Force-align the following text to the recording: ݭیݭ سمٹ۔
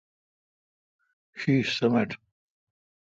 ݭیݭ 1.39 1.65
سمٹ۔ 1.77 2.09